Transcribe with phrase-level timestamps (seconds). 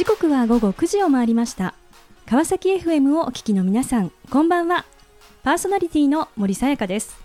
[0.00, 1.74] 時刻は午後9時を回りました。
[2.24, 4.86] 川崎 FM をお聞きの皆さんこんばんは。
[5.42, 7.18] パーソナリティの森さやかです。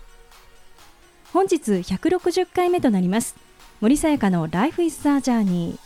[1.32, 3.34] 本日160回目となります。
[3.80, 5.78] 森さやかの Life is the Journey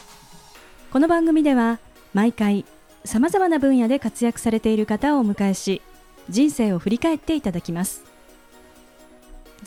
[0.92, 1.78] この番組では
[2.12, 2.64] 毎回
[3.04, 5.82] さまざまな分野で活躍されている方をお迎えし
[6.28, 8.02] 人生を振り返っていただきます。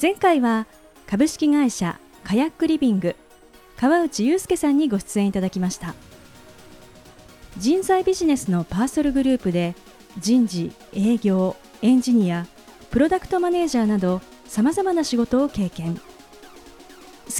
[0.01, 0.67] 前回は
[1.07, 3.15] 株式会社カヤックリビング
[3.77, 5.95] 川内裕介さんにご出演いただきました。
[7.57, 9.75] 人材ビジネスのパーソルグループで
[10.17, 12.47] 人事営業エンジニア
[12.89, 15.95] プロダクトマネージャーなどさまざまな仕事を経験。
[15.95, 16.01] 好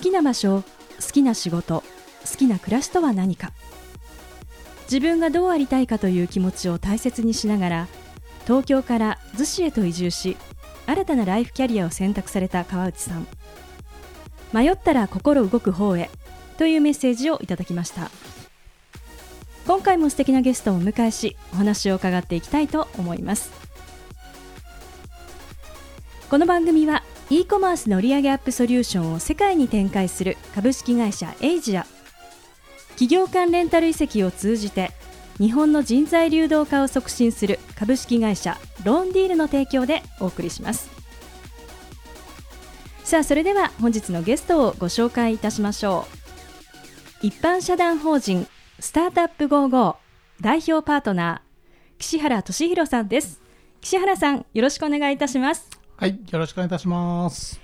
[0.02, 1.84] きな場所好きな仕事
[2.30, 3.52] 好きな暮らしとは何か。
[4.84, 7.88] 自分がどうありたいかという気持ちを大切にしながら
[8.46, 10.38] 東京から逗子へと移住し
[10.86, 13.28] 新たなライフキャリアを選択された川内さん。
[14.54, 16.10] 迷ったら心動く方へ
[16.58, 18.12] というメッセージをいただきました。
[19.66, 23.50] 今回も素敵なゲストをお迎えしお話を伺っていきたいと思います。
[26.30, 31.86] この番組は e コマースの売上アップソリューションを世界に展開する株式会社エイジア。
[32.90, 34.92] 企業間レンタル移籍を通じて
[35.40, 40.90] 日本の人材流動化を促進する株式会社ローンディールの提供でお送りします。
[43.06, 46.06] さあそれでは本日のゲストをご紹介いたしましょ
[47.22, 47.28] う。
[47.28, 48.46] 一般社団法人
[48.84, 49.96] スタートアップ55
[50.42, 53.40] 代表パートナー岸原俊弘さんです。
[53.80, 55.70] 岸原さんよろしくお願いいたします。
[55.96, 57.62] はいよろしくお願いいたします。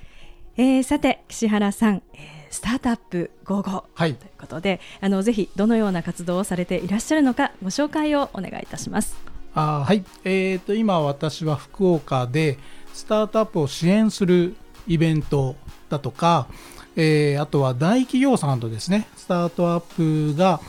[0.56, 9.18] えー、さて岸原さん、えースタートアップ55、はい、ということであのぜひどのような活動をされていらっしゃるのかご紹介をお願いいたします。
[9.53, 12.58] あはい、えーと、今私は福岡で
[12.94, 14.56] スタートアップを支援する
[14.88, 15.58] イベント
[15.90, 16.47] だとか、
[16.96, 20.62] えー、あとは大企業さんとですねスタートアップが、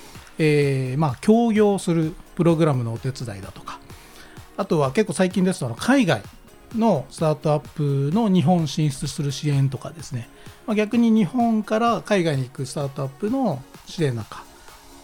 [0.43, 3.79] えー、まあ、協業するプログラムのお手伝いだとか
[4.57, 6.23] あとは結構最近ですと海外
[6.75, 10.31] のスタートアップの日本進出する支援とかですね、
[10.67, 14.45] まあ、逆に日本から海外に行くスタートアップの支援なんか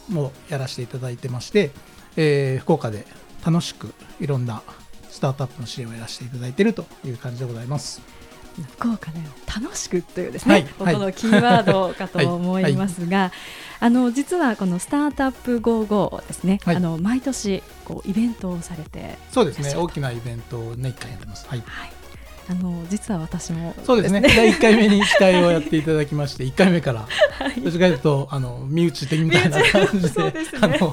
[0.09, 1.71] もやらせていただいてまして、
[2.17, 3.07] えー、福岡で
[3.45, 4.63] 楽しくいろんな
[5.11, 8.16] スタートアップの支援をやらせていただいているという感じでございます。
[8.65, 13.33] 福岡で楽しくというですね、はい、ここのキーワードかと思いますが、はいはい、
[13.81, 21.47] あの実はこのスタートアップ55ですね、あの毎年こうイベントをされてそうですね大きなイベントをね一回やってます。
[21.49, 21.63] はい。
[22.49, 24.21] あの実は私も、そうですね。
[24.37, 30.93] 第1回目に司会をやっていただきまして1回目から、はい、どちらかというとあの身内的みたいな感じで、ね、あの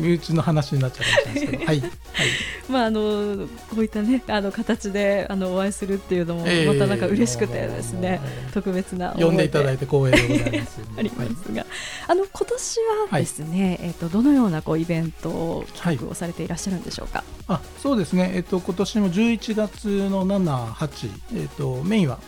[0.00, 11.66] 身内の話になっちゃうかもしれないですけど、はい、はい、まああのこういったねあの形であのお会いするっていうのもまたなんか嬉しくてですね、えー、特別な呼んでいただいて光栄でございます、ね、ありますが、はい、
[12.08, 17.24] あの今年はですね、はい、えっ、ー、とどのようなこうイベントを企画をされていらっしゃるんでしょうか？
[17.48, 18.32] あそうですね。
[18.34, 22.18] えっ、ー、と今年も11月の7、8えっ、とメインは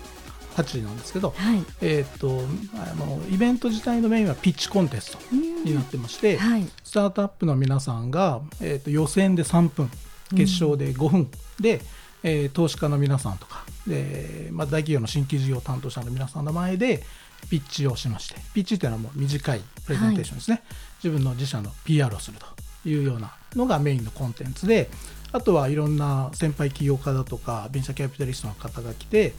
[0.56, 2.40] 8時なんですけど、はい、えっ、と
[2.74, 9.90] あのイベント自体のメインはピッチコンテストになってまして、はい、スタートアップの皆さんが、えーと、予選で3分
[10.36, 11.30] 決勝で5分
[11.60, 11.80] で、うん、
[12.24, 17.02] えー、投資家の皆さんとかで、まあ、大企業の新規事業担当者の皆さんの前で
[17.50, 20.74] ピッチをしましてピッチっていうのはもう短いプレゼンテーションですね、はい、
[21.04, 24.88] 自分の自社の PR をするというようなのがメインのコンテンツで
[25.32, 29.32] あとはいろんな先輩起業家だとかベンチャーキャピタリストの方が来て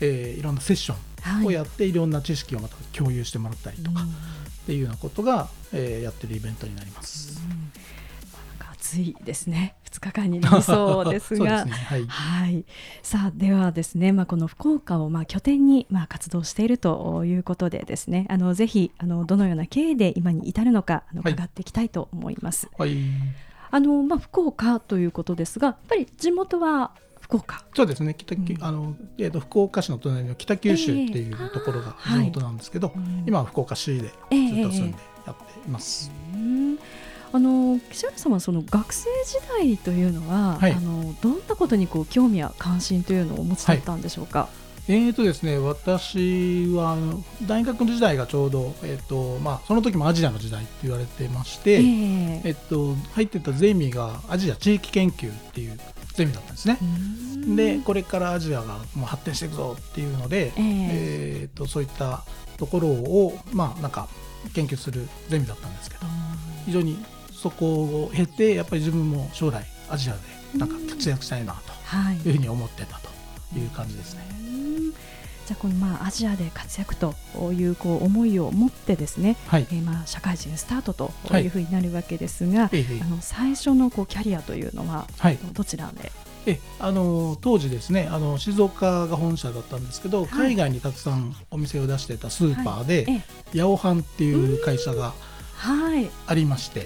[0.00, 0.94] えー、いろんなセッショ
[1.42, 7.40] ンをやって、い、ろんな知識をまた共有してもらったりとか、っていうようなことが、えー、やってるイベントになります。
[8.72, 9.74] 暑いですね。
[9.90, 11.64] 2日間になりそうですが。
[11.66, 12.64] ね、はい、はい、
[13.02, 22.70] さあではですね、まあ、この福岡をまあ拠点にまあ活動しているということでですねあのぜひあのどのような経緯で今に至るのかあの伺っていきたいと思います。
[22.78, 22.96] はい、
[23.70, 26.92] あのまあ、福岡ということですがやっぱり地元は
[27.28, 27.62] 福岡。
[27.76, 28.14] そうですね。
[28.16, 36.10] 北、うん、あのえーと、福岡市の隣の北九州っていうところが地元なんですけど、えーはい、今は福岡市でずっと住んでやっています。
[36.32, 36.78] えー、
[37.32, 44.40] あの岸原さんはその学生時代というのは、はい、あのどんなことにこう興味や関心というのをお持ちだったんでしょうか？
[44.40, 44.48] はい
[44.90, 46.96] えーとですね、私は
[47.46, 55.78] 大学の時代がちょうど、えーとまあ、その時もアジアの時代って言われてまして、えー、えっと、入ってたゼミがアジア地域研究っていう
[56.18, 56.78] ゼミだったんですね。
[57.54, 62.24] でこれからアジアがもう発展していくぞっていうので、えー、えーとそういった
[62.56, 64.08] ところを、まあ、なんか
[64.52, 66.06] 研究するゼミだったんですけど
[66.66, 70.18] 非常にそこを経てやっぱり自分も将来アジアで
[70.58, 71.54] なんか活躍したいな
[72.22, 74.37] というふうに思ってたという感じですね。
[75.48, 77.14] じゃあこのまあアジアで活躍と
[77.52, 81.46] いうこう思いを持ってですね、はい、えー、まあ社会人スタートとい。
[81.46, 85.06] うふうになるわけですが、はい、あの最初のこうキャリアというのは、
[85.54, 86.12] どちらで？
[86.46, 93.22] えあの当時ですねあの静岡が本社だったんですけど、はい、海外にたくさんお店を出してたスーパーで、はい、
[93.58, 95.14] 八百藩っていう会社が
[96.26, 96.80] ありまして、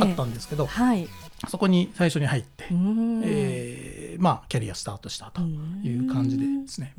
[0.00, 1.06] あったんですけど、はい、
[1.48, 3.77] そこに最初に入って、えー、
[4.18, 6.92] まあキャリアスタートしたという感じでですね。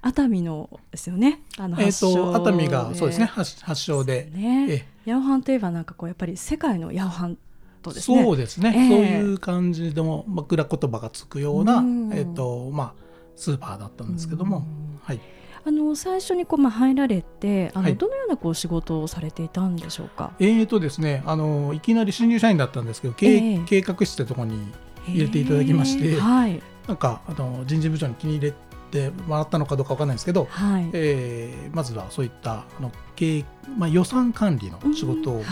[0.00, 1.42] 熱海のですよね。
[1.58, 4.30] あのえっ、ー、と熱海がそうですね発発祥で。
[4.32, 7.38] ね、八百藩といえばなんかこうやっぱり世界の八百藩
[7.82, 8.22] とですね。
[8.22, 8.72] そうですね。
[8.74, 8.98] えー、そう
[9.30, 11.82] いう感じでも枕言葉がつくような
[12.14, 12.92] えっ、ー、とまあ
[13.34, 14.64] スーパーだったんですけども、
[15.02, 15.20] はい。
[15.64, 20.32] あの最初にこうまあ入られてあの、はい、どのようなこう仕事をされていたんでしょうか？
[20.38, 24.60] えーとですねあのいきなり新入社員だったんですけど、えー、計画室ってところに
[25.08, 28.54] 入れていただきまして、はい、なんかあの人事部長に気に入れ
[28.90, 33.44] てもらったのかどうかわからないんですけど、はい、えー、まずはそういったあの経
[33.76, 35.42] まあ、予算管理の仕事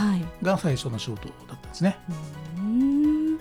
[0.42, 1.98] が最初の仕事だったんですね。
[2.56, 3.38] うん。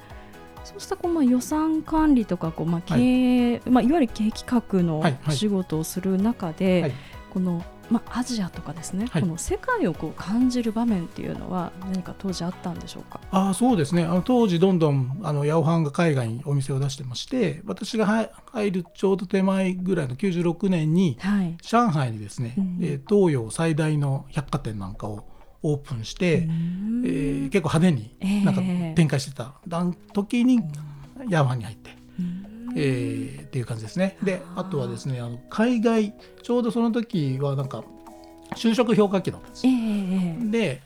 [0.64, 3.70] そうしたこうまあ予算管理とかこうまあ経営、はい。
[3.70, 6.94] まあ、いわゆる経営企画の仕事をする中で、はいはい、
[7.30, 7.64] この
[7.94, 13.22] まあ、アジアとかですね、はい、この世界をこう感じる場面っていうのは何か当時あったんでしょうか？
[13.30, 14.04] あそうですね。
[14.04, 25.28] あの当時どんどんあの八百藩が海外にお店を出してまして私が入るちょうど手前ぐらいの96年に、はい、上海にですね、うん、え東洋最大の百貨店なんかを
[25.62, 28.62] オープンして、えー、結構派手になんか
[28.96, 30.60] 展開してた、えー、時に
[31.30, 31.92] ヤーマンに入って。
[32.76, 34.18] えー、っていう感じですね。
[34.24, 37.84] であとはですねあの海外ちょうどその時はなんか
[38.56, 39.70] 就職評価期だったんです、え。
[39.70, 40.82] ー、で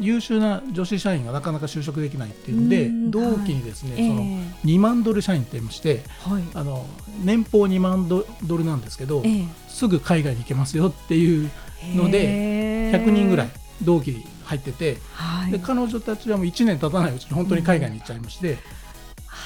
[0.00, 4.22] 優秀な女子社員がなかなか就職できないっていうんで同期にですね、はい、その
[4.64, 6.86] 2万ドル社員って言いまして、はい、あの
[7.22, 8.24] 年俸2万ド
[8.56, 11.50] ルなんですけど、えー、すぐ海外に行けますよっていう
[11.94, 13.48] ので100人ぐらい
[13.82, 18.60] 同期に入ってて、はい、で彼女たちはもう1年経たないうちに本当に海外に行っちゃいまして、うん、っ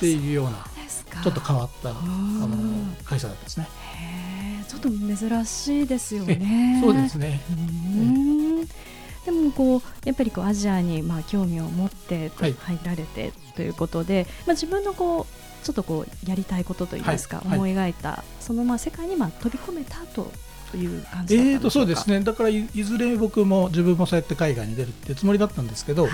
[0.01, 0.65] ていうような
[1.23, 2.57] ちょっと変わったあの
[3.05, 3.69] 会社だったですね。
[4.79, 6.81] っと珍しいですよね。
[6.83, 7.41] そうですね。
[9.25, 20.33] でもこうやっぱりこうアジアにまあ興味を持って入られてということで、はい、まあ自分のこうちょっとこうやりたいことといいますか、はい、思い描いたそのまあ世界にまあ飛び込めたと
[20.71, 22.21] という感じえーとそうですね。
[22.21, 26.11] だからいずれ僕も自分もそうやって海外に出るってつもりだったんですけど、はい、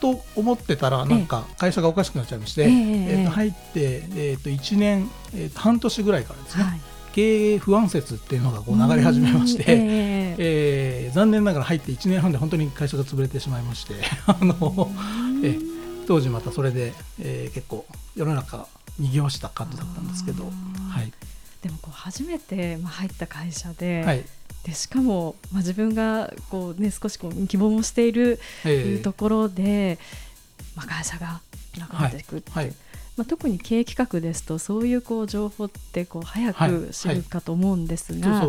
[0.00, 6.80] と思ってたらなんか会社がおかしくなっちゃいまして、えー、えーと入って、えー、と1年、えー、と半年ぐらいからですね、はい、
[7.12, 13.94] 経営不安説っていうのがこう流れ始めまして、えー、えー、残念ながら入って1年半で本当に会社が潰れてしまいまして
[14.26, 14.90] あの、
[15.42, 15.58] え
[16.06, 17.86] 当時またそれで、えー、結構
[18.16, 18.66] 世の中
[18.98, 21.12] にぎわした感じだったんですけど、はい、
[21.62, 24.24] でもこう初めて入った会社で、はい。
[24.64, 29.98] でしかも、まあ、自分がこう、ね、少しこう希望もしているというところで、
[30.76, 31.40] まあ、会社が
[31.78, 32.66] なくなっていくって、はい。
[32.66, 32.74] はい、
[33.20, 38.48] まあ、特に経営企画ですとそういうこう情報ってこう早く知るかと思うんですが、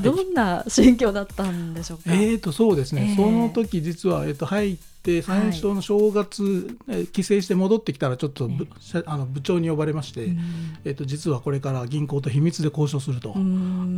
[0.00, 2.14] どんな心境だったんでしょうか？
[2.14, 8.68] えーとそうですね、えー、その時実は、えー、と入って最初の正月、はい、帰省して戻ってきたらちょっと部,、
[9.06, 10.28] あの部長に呼ばれまして、
[10.84, 13.34] えー、と実はこれから銀行と秘密で交渉すると。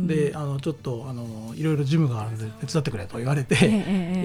[0.07, 3.83] であのちょっとあのいろいろ事務があるので手伝ってくれと言われて、えー、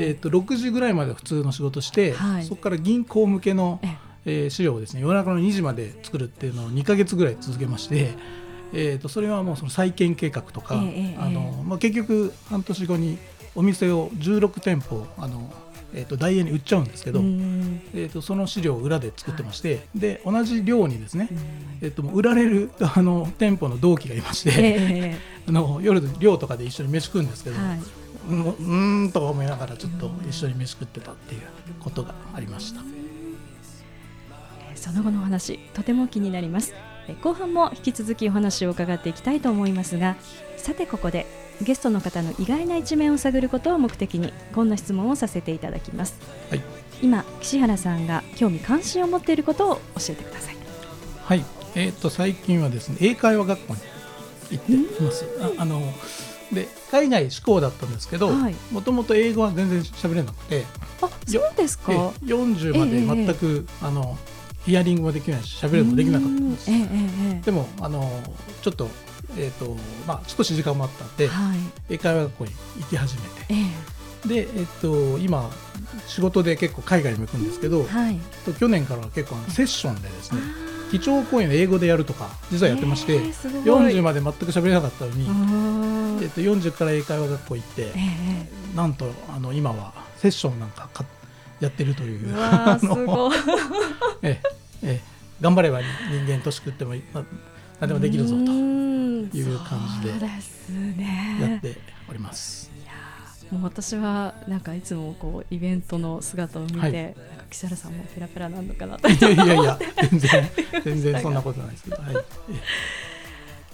[0.09, 8.13] えー、と6時ぐらいまで普通の仕事して、はい、そこから銀行向けの、えーえー、資料をですね夜中の2時まで作るっていうのを2か月ぐらい続けまして、
[8.73, 13.19] えー、とそれはもうその再建計画とか、えー、あのまあ、結局半年後に
[13.55, 15.53] お店を16店舗あの、
[15.95, 21.29] えー、とダイエーに売っちゃうんですけど、えー、とその資料を裏で作ってまして、はい、で同じ量にですね、
[21.81, 27.81] えー、と売られるあの店舗の同期がいまして、えー、 あの夜寮とかで一緒に飯食うんですけど、はい、
[28.29, 31.43] うんと思いながらちょっと一緒に飯食ってたっていう
[31.79, 32.81] ことがありました。
[34.77, 36.75] その後のお話とても気になります。
[37.23, 40.17] 後半も引き続きお話を伺っていきたいと思いますが
[40.57, 41.27] さてここで
[41.61, 46.19] ゲストの方の意外な一面を探ることを目的にこんな質問をさせていただきます、
[46.51, 46.63] はい、
[47.03, 50.57] 今岸原さんが興味関心を持っていることを教えてください。
[51.25, 51.45] はい。
[51.77, 53.81] えーと、最近はですね英会話学校に
[54.53, 55.83] 行っています、ああの
[56.53, 58.31] で海外志向だったんですけど
[58.71, 60.65] もともと英語は全然喋れなくて
[61.03, 61.93] あそうですか。
[61.93, 64.17] 40まで全く、えー、あの
[64.65, 68.23] ヒアリングもできないし喋るのもできなかったんです、ええでもあの
[68.63, 68.89] ちょっと,、
[69.37, 71.59] えーとまあ、少し時間もあったんで、はい、
[71.91, 74.67] 英会話学校に行き始めて、えで、えー
[75.15, 75.51] と、今
[76.07, 78.19] 仕事で結構海外にも行くんですけど、はい、
[78.59, 80.41] 去年からは結構セッションでですね
[80.91, 85.27] 基調講演を英語でやるとか実はやってまして、えー、40まで全く喋れなかったのに、
[86.23, 91.05] えっと、40から英会話学校行って、えー、なんとあの今はセッションなんかか
[91.65, 92.29] やってるという。
[92.79, 93.37] すごい。
[94.23, 94.41] え
[94.83, 95.01] え
[95.41, 95.87] 頑張れば人
[96.27, 96.95] 間年食っても
[97.81, 98.75] 何でもできるぞと。
[99.33, 101.05] いう感じで
[101.41, 101.77] やって
[102.09, 102.71] おります。
[103.51, 107.15] もう私はなんかいつもこうイベントの姿を見て、はい、なんか
[107.51, 109.09] 岸原さんもペラペラなのかなと。
[109.09, 109.79] いやいやいや
[110.11, 110.51] 全然
[110.85, 112.15] 全然そんなことないですけど、はい、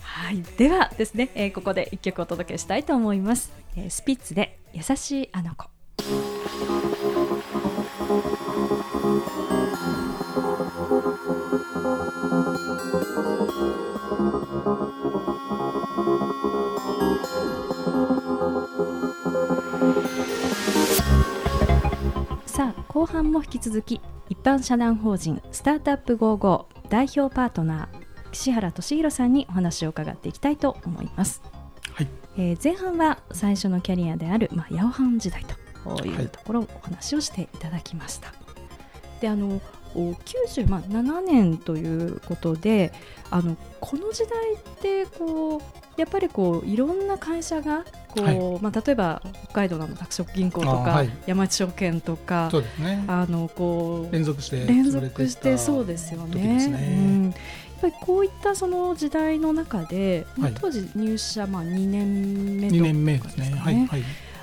[0.01, 5.71] はい、ではですね、えー、ここで一曲お届けしたいと思います、えー、スピッツで優しいあの子
[22.47, 31.43] さあ後半も引き続き一般社団法人スタートアップ55代表パートナー岸原俊弘さんにお話を伺っていきたいと思います、
[31.93, 32.09] はい。
[32.37, 38.37] えー、前半は最初のキャリアである、まあ、ヤオハン時代というところをお話をしていただきました、はい、
[39.21, 39.61] であの
[39.95, 42.93] 97年ということで
[43.31, 45.61] あのこの時代ってこう
[46.01, 56.69] やっぱりこういろんな会社がこう、はい、まあ、例えば北海道の拓殖銀行とか、はい、山地証券とかそうです、ね、あのこう連続して連続してそうですよね。
[56.69, 56.97] ね。
[56.99, 57.35] うん、やっ
[57.81, 63.89] ぱりこういったその時代の中で、まあ、当時入社まあ2年目とか、ね、2年目ですね。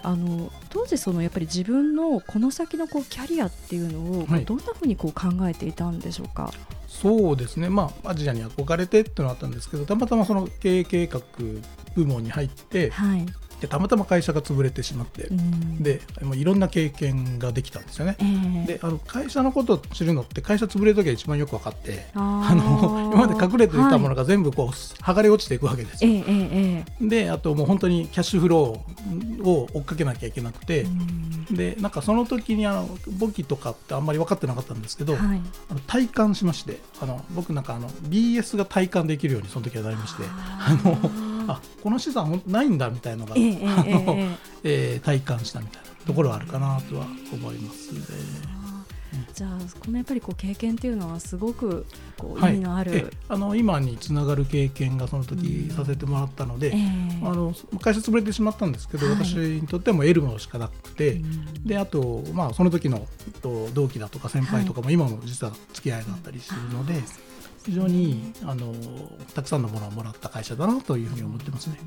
[0.08, 6.50] あの当時そのやっぱり自分のこの先のこうキャリアっていうのを、どんなふうにこう考えていたんでしょうか？
[6.88, 11.22] そうですね、まあ、アジアに憧れてっていうのがあったんですけどたまたまその経営計画
[11.94, 13.26] 部門に入って、はい、
[13.62, 30.88] でたまたま会社が潰れてしまって、うん、でもういろんな経験ができたんですよね、えー、であの会社のことを知るのって会社潰れる時が一番よく分かって あの今まで隠れていたものが全部こう、はい、剥がれ落ちていくわけですよ、えーえー、であともう本当にキャッシュフローを追っかけなきゃいけなくて、う
[31.54, 48.58] ん、でなんかその時にあの簿記とかってあんまり分かってなかったんですけど、はい、あの体感しましてあの僕なんかあの BS が体感できるようにその時はなりましてあのあこの資産ないんだみたいなのが、えー、あのえー、体感したみたいなところはあるかなとは思いますね。
[49.34, 49.50] じゃあ
[49.80, 51.86] このやっぱりこう経験っていうのはすごく
[52.18, 57.20] こう意味のある、はい、あの今につながる経験がその時させてもらったので、うんえ。
[57.22, 63.08] ー、あの会社潰れてしまったんですけど、はい、私にとっても得るものしかなくて、うん、であと、まあ、その時の
[63.74, 66.94] 同期だとか先輩とかも今も実は付き合いがあったりするので。
[66.94, 67.04] はい
[67.68, 68.74] 非常にあの
[69.36, 71.78] たくさんのものをもらった会社だなというふうに思ってますね。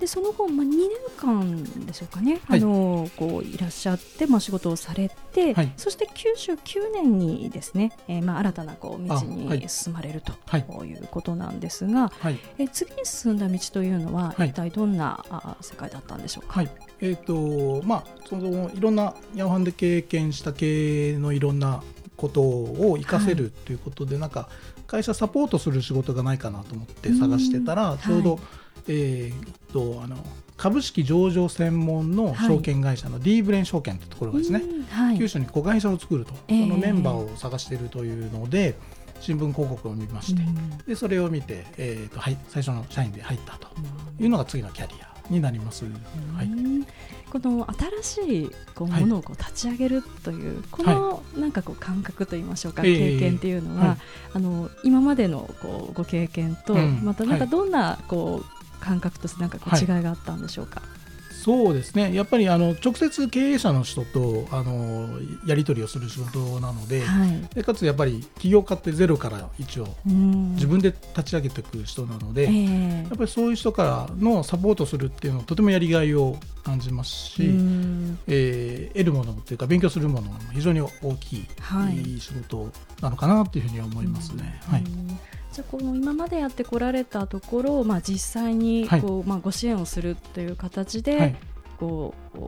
[0.00, 16.62] でその後、まあ、2年間でしょうかね、はい、あのこういらっしゃって、まあ、仕事をされて、はい、そして99年にですね、えーまあ、新たなこう道に進まれると、はい、いうことなんですが、はい、え次に進んだ道というのは、一体どんな、あ世界だったんでしょうか？
[17.00, 21.82] えーとまあ、そのいろんなヤオハンで経験した経営のいろんな
[22.16, 24.48] ことを活かせるということで、はい、なんか
[24.86, 28.40] 会社サポートする仕事がないかなと思って探してたらちょうど、はい、
[28.88, 30.16] えー、とあの
[30.56, 38.76] 株式上場専門の証券会社の D ブレン証券というところがですね、はい、九州に子会社を作ると、そのメンバーを探しているというので、
[39.20, 40.42] 新聞広告を見まして、
[40.86, 43.68] でそれを見て、えーとはい、最初の社員で入ったと
[44.20, 45.84] いうのが次のキャリアになります。
[45.84, 45.90] は
[46.42, 46.48] い、
[47.34, 47.66] この
[48.02, 53.96] 新しいこうものをこう立ち上げるという、このなんかこう感覚といいましょうか、経験っていうのは、
[54.32, 60.80] あの今までのこうご経験と、またなんかどんなこう感覚としてなんかこう違いがあったんでしょうか？
[61.44, 62.14] そうですね。
[62.14, 65.10] やっぱりあの直接経営者の人とあの
[65.46, 77.42] やり取りをする仕事なのではい、でかつやっぱり起業家ってゼロから一応自分で立ち上げていく人なので、えー、やっぱりそういう人からのサポートするっていうのはとてもやりがいを感じますし、
[78.26, 82.70] えー、得るものっていうか勉強するものも非常に大きい、はい、仕事
[83.02, 84.60] なのかなというふうに思いますね。
[84.66, 84.84] はい
[85.54, 91.36] じゃこの今までやってこられたところ、まあ、実際にこう、はい、まあ、ご支援をするという形で、はい、
[91.78, 92.38] こう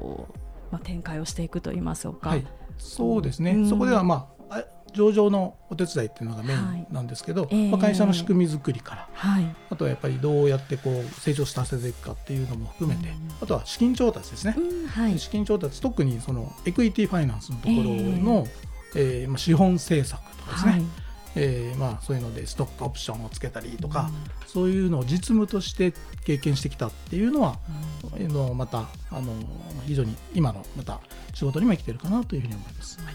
[0.72, 2.46] まあ、展開をしていくといいますか、はい、
[2.78, 7.56] そうですね、うん、そこでは、まあ、上場のお手伝いっていうのがメインなんですけど、はいえ。
[7.56, 18.48] ー、まあ、会社の仕組み作りから、はい、あとはやっぱりどうやってこう成長させていくかっていうのも含めて、うん、あとは資金調達ですね、うんはい、資金調達特にそのエクイティファイナンスのところの、
[18.96, 20.82] えー、えー、まあ、資本政策とかですね、
[21.36, 24.10] えーまあ、そういうのでストックオプションをつけたりとか、
[24.42, 25.92] うん、そういうのを実務として
[26.24, 27.58] 経験してきたっていうのは、
[28.18, 29.34] うん、のまたあの
[29.86, 31.00] 非常に今のまた
[31.34, 32.98] 仕事にも生きてるかなというふうに思います。
[33.00, 33.14] はい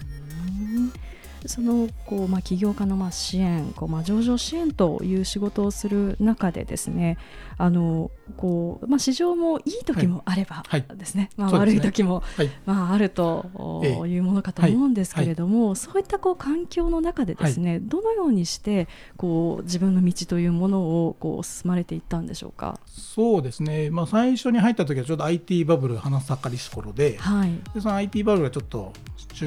[1.47, 7.17] そのこう、まあ、起業家のまあ支援こう、まあ、上場支援という仕事をする中でですね
[7.57, 10.63] あのこう、まあ、市場もいい時もあれば
[10.95, 22.79] ですね、はい、まあ、悪い時も、はい、まあ、あるというものかと思うんですけれども、はい、そういったこう環境の中でですね、どのようにしてこう自分の道というものをこう進まれていったんでしょうか？
[22.87, 28.93] そうですね、まあ、最初に入った時はちょうど IT バブル花盛りし頃で,、はい、でその IT バブルがちょっと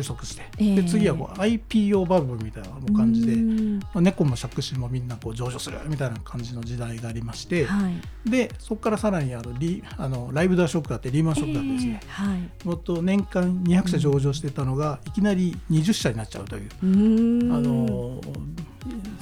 [0.02, 16.68] 収束して、えー、で次はこう IPO バブルみたいな感じで、まあ、猫も借子もみんなこう上場するみたいな感じの時代がありまして、はい、でそこからさらにあのリあのライブドアショックがあってリーマンショックがあってですね、えーはい、もっと年間200社上場してたのがいきなり20社になっちゃうという。
[16.82, 18.20] うあの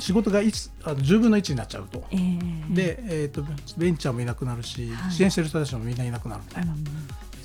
[0.00, 0.48] 仕事があの
[0.96, 3.44] 10分の1になっちゃうと、えー、で、えーと、
[3.76, 6.74] ベンチャーもいなくなるし、はい、支援してる人たちもみんないなくなるみたいな、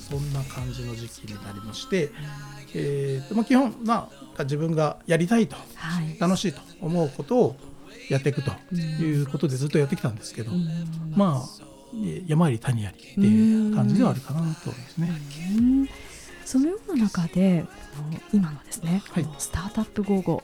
[0.10, 2.10] そんな感じの時期になりまして、
[2.74, 7.55] えーとまあ、基本、まあ、自分がやりたいと、はい、楽しいと思うことを
[8.09, 10.51] やっていくということでずっとやってきたんですけど、
[11.15, 11.67] まあ
[12.25, 15.09] 山あり谷ありっていう感じではあるかなと思いますね。
[16.45, 17.65] そのような中で
[18.31, 20.41] 今のですね、はい、スタートアップ55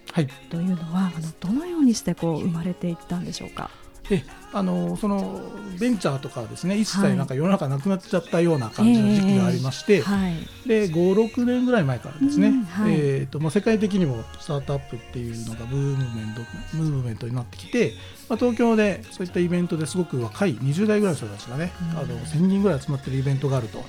[0.49, 3.69] というのは、はい、あのどのようにしてこう生まれていったんでしょうか？
[4.09, 5.41] えあのその
[5.79, 10.35] ベンチャーとかですね一切なんか世の中なくなっちゃったような感じの時期がありまして、はい、
[10.67, 16.41] で56年ぐらい前からですね、うんはい、えーとまあ、世界的にもスタートアップっていうのがブームメント
[16.77, 17.93] ムーブメントになってきて、
[18.29, 23.79] まあ、東京でそういったイベントですごく若い20代ぐらいの人たちがね、うん、あの1000人ぐらい集まってるイベントがあると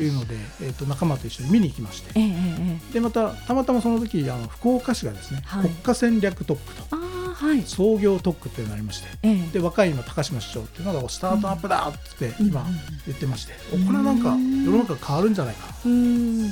[0.00, 0.08] い。
[0.08, 7.17] うので、はい、えー、と仲間と一緒に見に行きまして、えー、でまたたまたまその時あの福岡市がですね、国家戦略特区と。
[7.34, 12.66] はい、創業特区っていうのがありまして、ええ、で若い今高島市長っていうのがスタートアップだって今
[13.06, 15.88] 言ってまして、うん、これはなんか世の中変わるんじゃないかと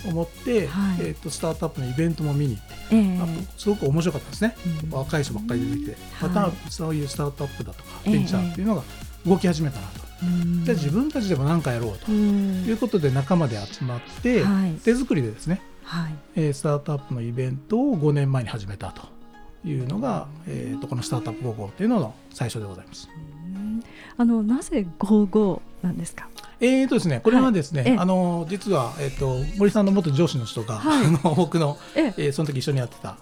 [0.09, 3.19] 思って、はい、えーと、スタートアップのイベントも見に行って、え
[3.57, 8.83] すごく面白かったですね、うん、若い人ばっかり出てきて、またそういうスタートアップだとかベンチャーっていうのが
[9.27, 10.07] 動き始めたなと。
[10.65, 12.11] じゃあ自分たちでも何かやろうと。
[12.11, 14.45] いうことで仲間で集まって、
[14.85, 16.15] 手作りでですね、はい。
[16.35, 19.16] えー、スタートアップのイベントを5年前に始めたと
[19.67, 23.09] いうのが、えー、とこのスタートアップ55というのの最初でございます。
[24.17, 26.29] あのなぜ55なんですか？
[26.61, 32.15] えーとですね、これはですね、はい、あの実は、えーと、森さんの元上司の人が、はい、あの僕の、え。
[32.17, 33.19] えー、その時一緒にやってた、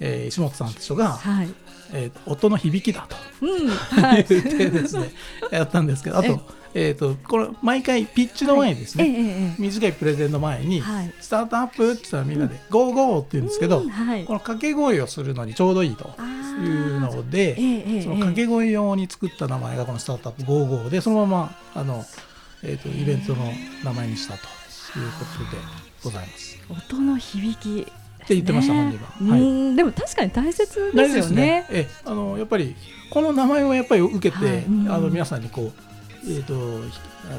[0.00, 1.48] えー、石本さんって人が、はい
[1.94, 3.68] えー、音の響きだと、うん
[4.02, 5.12] はい、言ってですね
[5.50, 6.40] やったんですけど あと
[6.76, 9.14] えーと、これ毎回ピッチの前にですね、はい。
[9.16, 16.10] え短いプレゼンの前に、はい、スタートアップって言ったらみんなで「ゴーゴー」って言うんですけど、うんはい、この掛け声をするのにちょうどいいと
[16.64, 17.54] いうので、
[18.02, 22.04] その掛け声用に作った名前がこのスタートアップ「ゴーゴー」でそのままあの、
[22.64, 23.52] えーと、イベントの
[23.84, 24.40] 名前にしたと
[24.98, 25.62] いうことで
[26.02, 26.58] ございます。
[26.68, 27.86] 音の響き
[28.24, 29.36] って言ってました、本人は。
[29.36, 29.38] は
[29.72, 31.34] い、でも確かに大切ですよね。
[31.34, 31.66] ね。
[31.70, 32.74] えあのやっぱり
[33.10, 35.94] この名前をやっぱり受けて、はい、あの皆さんにこう
[36.26, 36.54] えーと、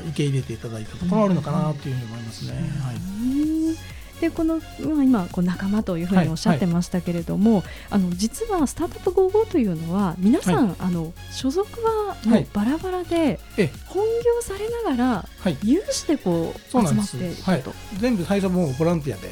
[0.09, 2.53] 受け入れていただいたところあるのかなというふうに思いますね。
[2.53, 7.61] はい、でこの、まあ、今こう仲間というふうにおっしゃってましたけれども、はい。
[7.61, 13.39] はい、あの実はスタートアップ55というのは皆さん、はい、あの所属はもうバラバラで、
[13.87, 19.31] 本業されながら、有志でこう集まっていると、全部最初もうボランティアで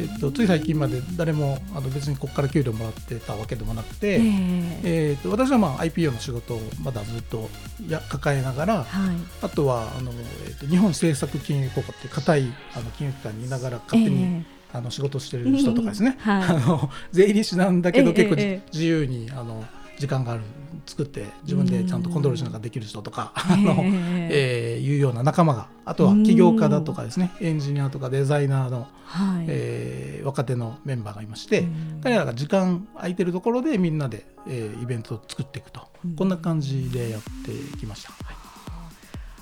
[0.00, 7.48] えっと、つい最近まで誰もあの別にここから給料もらってたわけでもなくて、えー、えー、と私はまあ IPO の仕事をまだずっと
[7.88, 19.64] や抱えながら、はい、あとはあの、えー、と日本政策金融公庫っていう硬いあの金融機関にいながら勝手に、えーあの仕事してる人とかですね、はい、あの税理士なんだけど結構自由にあの
[20.00, 20.42] 時間がある
[20.86, 31.68] 作って自分でちゃんとコントロールしながらできる人とか、あのえー、いうような仲間があとは起業家だとかですねエンジニアとかデザイナーの、はい、えー、若手のメンバーがいまして
[32.02, 35.90] 彼らが時間空いてるところでみんなで、えー、イベントを作っていくと。
[36.16, 38.12] こんな感じでやってきました。
[38.24, 38.36] はい。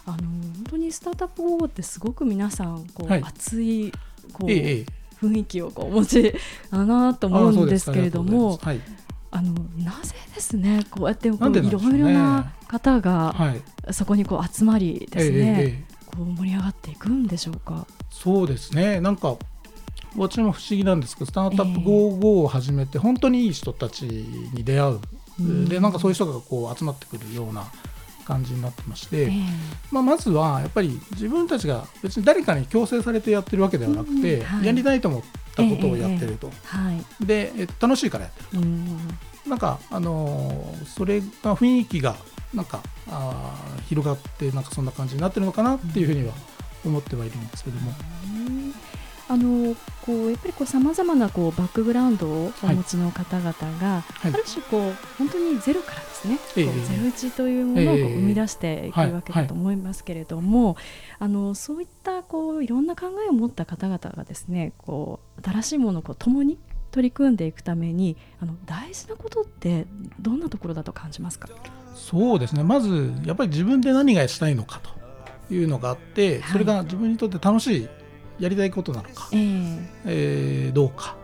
[0.06, 3.92] あの本当にスタートアップ号ってすごく皆さんこう、はい、熱い
[4.32, 4.86] こう、ええ、
[5.20, 6.34] 雰囲気をこうお持ち
[6.70, 8.80] だなと思うんですけれども、はい、
[9.30, 10.84] あのなぜですね。
[10.90, 13.34] こうやってこう、いろいろな方が、
[13.90, 17.86] そこにこう集まりですね、こう盛り上がっていくんでしょうか。
[18.10, 19.00] そうですね。
[19.00, 19.36] なんか
[20.16, 25.00] 私も不思議なんですけどスタートアップ55を始めて本当にいい人たちに出会う、
[25.40, 27.64] えー、でなんかそういう人がこう集まってくるような
[28.28, 29.46] 感じになってまして、えー、
[29.90, 35.22] まあ、まずはやっぱり自分たちが別に誰かに強制されてやってるわけではなくて、はい、やりたいと思っ
[35.56, 39.48] たことをやってると、えーえーはい、で、えっと、楽しいからやってると。
[39.48, 42.16] なんかあのそれが雰囲気が
[42.52, 43.54] なんかあ
[43.88, 46.34] 広がってなんかそんな感じになってるのかなっていうふうには
[46.84, 47.92] 思ってはいるんですけども。
[49.28, 60.76] あのこうやっぱりさまざまなこうバックグラウンドをお持ちの方々が、はい、ある種こう本当にゼロからですね、えー、ゼロ一というものをこう生み出していくわけだと思いますけれども、
[61.18, 66.58] あのそういったこういろんな考えを持った方々がですねこう新しいものをこう共に
[66.90, 69.86] 取り組んでいくためにあの大事なことって
[70.18, 71.50] どんなところだと感じますか？
[71.94, 72.62] そうですね。
[72.62, 77.88] まずやっぱり自分で何がしたいのかというのがあって、それが自分にとって楽しい
[78.38, 81.16] やりたいことなのか、えー、えー、どうか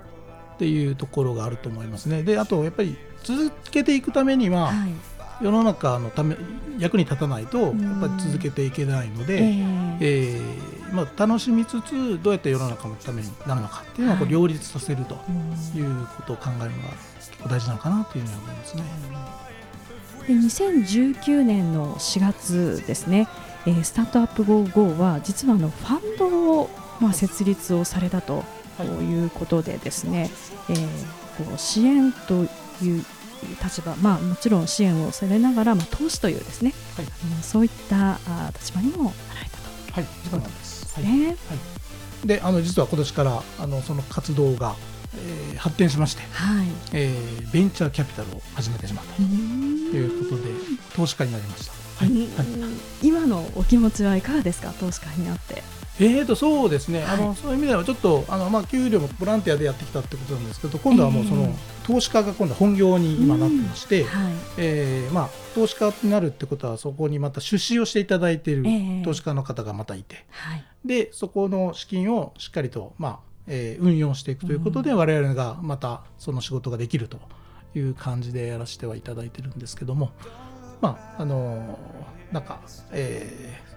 [0.54, 2.22] っていうところがあると思いますね。
[2.22, 4.92] であとやっぱり続けていくためには、はい、
[5.40, 6.36] 世の中のため
[6.78, 15.14] 役に立たないとやっぱり続けていけないので、えー、えー、まあ、楽しみつつどうやって世の中のためになるのかっていうのを両立させると
[15.76, 18.82] いうことを考えるのが結構大事なのかなというふうに思いますね。
[20.26, 23.28] で2019年の4月ですね、
[23.66, 28.44] えー、スタートアップ GoGo は実はあのファンドをまあ、設立をされたと
[28.80, 28.82] い。
[29.26, 30.30] うことでですね、
[30.68, 30.78] えー、
[31.44, 32.44] こう支援と
[32.84, 33.04] いう
[33.62, 37.06] 立場、まあ、もちろん支援をされながら、まあ、投資というですね、はい、
[37.42, 41.36] そういったあ立場にもなられたと、はい、そうなんですね。
[41.48, 41.54] は
[42.24, 44.74] い、であの実は今年からあのその活動が、
[45.14, 46.66] えー、発展しまして、はい。
[46.92, 49.22] えー、ベンチャーキャピタルを始めてしまったと。
[49.22, 50.50] いうことで
[50.96, 51.72] 投資家になりました。
[52.04, 54.72] はい、はい、今のお気持ちはいかがですか？
[54.80, 55.62] 投資家になって。
[56.00, 64.08] えーとそうですね、はい、あのそういう意味ではちょっとあの、まあ、給料もボランティアでやってきたってことなんですけど今度はもうその、えー、投資家が今度は本業に今なってまして、うん。
[64.08, 68.64] はい、えー、まあ、投資家になるってことはそこにまた出資をしていただいている
[69.04, 77.18] 投資家の方がまたいて、えー、でそこの資金をしっかりと、まあえー、運用していくということで、うん、我々がまたその仕事ができると
[77.76, 80.10] いう感じでやらせてはいただいてるんですけども
[80.80, 81.78] まああの
[82.32, 83.73] なんか、えー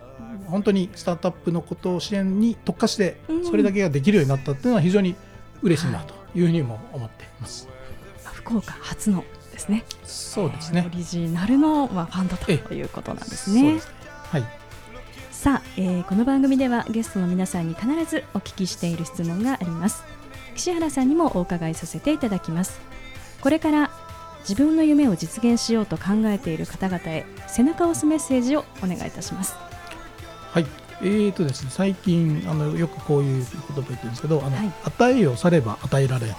[0.47, 5.15] 本当にスタートアップのことを支援に特化してそれだけができるようになったっていうのは非常に
[5.61, 7.67] 嬉しいなというふうにも思っています。
[8.23, 9.83] はい、福岡初のですね。
[10.03, 10.85] そうですね。
[10.85, 13.79] オリジナルのまあファンドということなんですね。
[13.79, 13.93] すね
[14.31, 14.43] はい。
[15.31, 20.03] さあ、えー、この番組ではゲストの皆さんに必ずお聞きしている質問があります。
[20.55, 22.79] 岸原さんにもお伺いさせていただきます。
[23.41, 23.91] これから
[24.41, 29.55] 自分の夢を実現しようと考えている方々へ背中を押すメッセージをお願いいたします。
[30.57, 30.65] はい。
[31.03, 36.37] えーとですね、最近あのよくこういう言葉言ってるんですけどあの、はい、与えよされば与えられんと、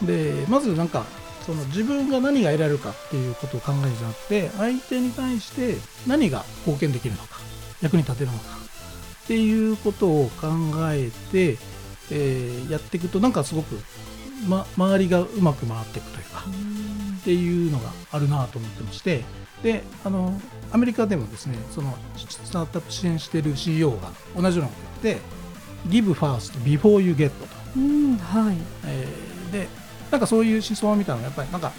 [0.00, 1.04] うん、でまずなんか
[1.42, 7.40] その自分が何が得られるかっていうことを考えるんじゃなくて相手に対して何が貢献できるのか
[7.82, 8.44] 役に立てるのか
[9.24, 10.48] っていうことを考
[10.90, 11.58] えて、
[12.10, 13.74] えー、やっていくとなんかすごく、
[14.48, 19.24] ま、周りがうまく回っていくというか、うっていうのがあるなと思ってまして
[19.62, 20.40] であの
[20.72, 25.22] アメリカでもですねそのスタートアップ支援している CEO が同じようなこと言って
[25.88, 28.56] Give first before you get と、うんはい。
[28.86, 29.68] えー、で
[30.10, 31.72] なんかそういう思想みたいなのがやっぱりなんか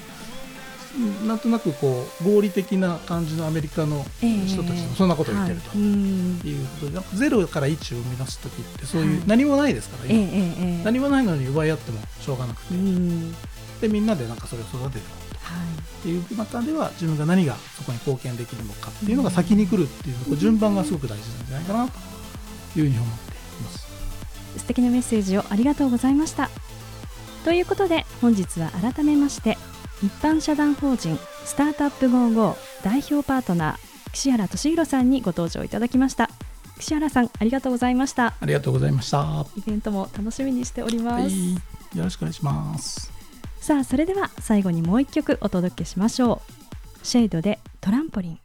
[1.26, 5.76] なんとなくこう合理的な感じのアメリカの人たちもそんなことを言ってると。
[5.78, 6.64] い。
[6.64, 12.74] うことで、ゼロから1を生み出す時ってそういう何もないですから、今、何もないのに奪い合ってもしょうがなくて、
[13.82, 15.06] でみんなでなんかそれを育てる
[15.54, 23.88] っていう中では自分が何がそこに貢献できるのかっていうのが先に来るっていう順番がすごく大事なんじゃないかなというふうに思っています。
[24.58, 26.50] 素敵なメッセージをありがとうございました。
[27.46, 29.58] ということで本日は改めまして
[30.04, 36.30] 一般社団法人スタートアップ55代表パートナー岸原俊弘さんにご登場いただきました。
[36.80, 38.34] 岸原さんありがとうございました。
[38.40, 39.46] ありがとうございました。
[39.56, 41.54] イベントも楽しみにしております、はい、
[41.98, 43.13] よろしくお願いします
[43.64, 46.42] さあそれでは最後にもう一曲お届けしましょ
[47.02, 47.08] う。
[47.08, 48.40] シェイドでトランポリン。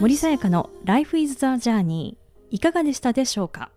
[0.00, 2.18] 森さやかの Life is the Journey
[2.50, 3.70] いかがでしたでしょうか？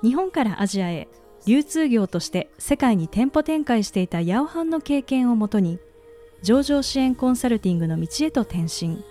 [0.00, 1.08] 日本からアジアへ
[1.44, 5.80] 流通業として世界に店舗展開していたヤオハンの経験をもとに
[6.42, 9.02] 上場支援コンサルティングの道へと転身。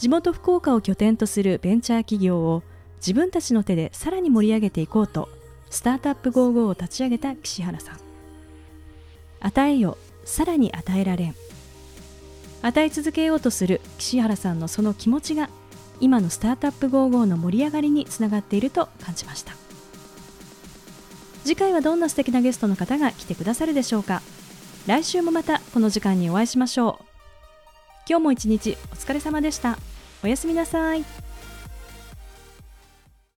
[0.00, 2.62] 地元福岡を拠点とするベンチャー企業を
[2.96, 5.28] 自分たちの手でさらに盛り上げていこうと
[5.70, 7.98] スタートアップ55を立ち上げた岸原さん。
[9.40, 11.34] 与えよさらに与えられん。
[12.62, 15.48] 与え続けようとする岸原さんのその気持ちが
[16.00, 19.54] 今のスタートアップ55の盛り上がりにつながっていると感じました。
[21.44, 24.22] 次回はどんな素敵なゲストの方が来てくださるでしょうか？
[24.86, 27.04] 来週もまたこの時間にお会いしましょう
[28.06, 29.78] 今日も一日お疲れ様でした。
[30.22, 31.04] おやすみなさい